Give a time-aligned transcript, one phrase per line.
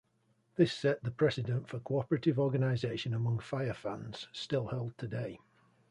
[0.55, 5.37] This set the precedent for cooperative organization among Fire fans still held today.